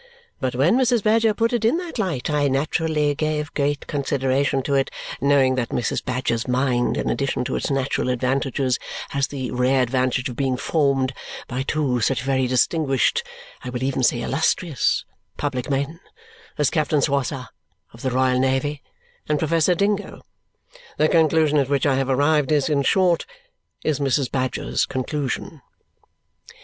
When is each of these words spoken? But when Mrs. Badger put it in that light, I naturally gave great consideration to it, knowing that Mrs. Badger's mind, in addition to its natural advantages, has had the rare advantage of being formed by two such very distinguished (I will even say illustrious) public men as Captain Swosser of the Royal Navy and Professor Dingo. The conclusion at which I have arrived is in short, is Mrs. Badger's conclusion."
But 0.39 0.55
when 0.55 0.79
Mrs. 0.79 1.03
Badger 1.03 1.35
put 1.35 1.53
it 1.53 1.63
in 1.63 1.77
that 1.77 1.99
light, 1.99 2.27
I 2.27 2.47
naturally 2.47 3.13
gave 3.13 3.53
great 3.53 3.85
consideration 3.85 4.63
to 4.63 4.73
it, 4.73 4.89
knowing 5.21 5.53
that 5.53 5.69
Mrs. 5.69 6.03
Badger's 6.03 6.47
mind, 6.47 6.97
in 6.97 7.07
addition 7.07 7.43
to 7.43 7.55
its 7.55 7.69
natural 7.69 8.09
advantages, 8.09 8.79
has 9.09 9.25
had 9.25 9.29
the 9.29 9.51
rare 9.51 9.83
advantage 9.83 10.27
of 10.27 10.35
being 10.35 10.57
formed 10.57 11.13
by 11.47 11.61
two 11.61 11.99
such 12.01 12.23
very 12.23 12.47
distinguished 12.47 13.21
(I 13.63 13.69
will 13.69 13.83
even 13.83 14.01
say 14.01 14.23
illustrious) 14.23 15.05
public 15.37 15.69
men 15.69 15.99
as 16.57 16.71
Captain 16.71 17.01
Swosser 17.03 17.49
of 17.93 18.01
the 18.01 18.09
Royal 18.09 18.39
Navy 18.39 18.81
and 19.29 19.37
Professor 19.37 19.75
Dingo. 19.75 20.23
The 20.97 21.09
conclusion 21.09 21.59
at 21.59 21.69
which 21.69 21.85
I 21.85 21.93
have 21.93 22.09
arrived 22.09 22.51
is 22.51 22.69
in 22.69 22.81
short, 22.81 23.27
is 23.83 23.99
Mrs. 23.99 24.31
Badger's 24.31 24.87
conclusion." 24.87 25.61